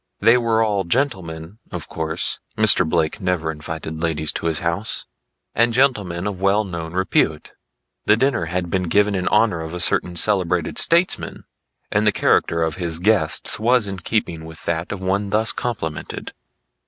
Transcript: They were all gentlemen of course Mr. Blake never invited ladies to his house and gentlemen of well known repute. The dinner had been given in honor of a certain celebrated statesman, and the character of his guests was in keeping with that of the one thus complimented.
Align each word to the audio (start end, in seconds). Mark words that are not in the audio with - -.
They 0.19 0.35
were 0.35 0.63
all 0.63 0.83
gentlemen 0.83 1.59
of 1.71 1.87
course 1.87 2.39
Mr. 2.57 2.89
Blake 2.89 3.21
never 3.21 3.51
invited 3.51 4.01
ladies 4.01 4.31
to 4.31 4.47
his 4.47 4.57
house 4.57 5.05
and 5.53 5.73
gentlemen 5.73 6.25
of 6.25 6.41
well 6.41 6.63
known 6.63 6.93
repute. 6.93 7.53
The 8.07 8.17
dinner 8.17 8.45
had 8.45 8.71
been 8.71 8.87
given 8.89 9.13
in 9.13 9.27
honor 9.27 9.61
of 9.61 9.75
a 9.75 9.79
certain 9.79 10.15
celebrated 10.15 10.79
statesman, 10.79 11.43
and 11.91 12.07
the 12.07 12.11
character 12.11 12.63
of 12.63 12.77
his 12.77 12.97
guests 12.97 13.59
was 13.59 13.87
in 13.87 13.99
keeping 13.99 14.43
with 14.45 14.65
that 14.65 14.91
of 14.91 15.01
the 15.01 15.05
one 15.05 15.29
thus 15.29 15.51
complimented. 15.53 16.33